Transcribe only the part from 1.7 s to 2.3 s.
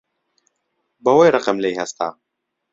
هەستا